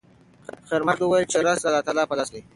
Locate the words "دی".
2.41-2.41